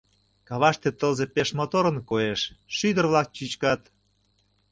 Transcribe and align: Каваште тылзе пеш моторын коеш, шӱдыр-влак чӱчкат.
Каваште 0.47 0.89
тылзе 0.99 1.25
пеш 1.35 1.49
моторын 1.57 1.97
коеш, 2.09 2.41
шӱдыр-влак 2.77 3.27
чӱчкат. 3.35 3.81